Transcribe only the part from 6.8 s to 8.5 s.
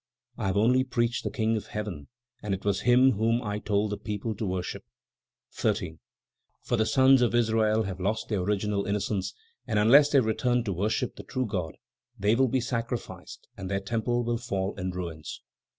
sons of Israel have lost their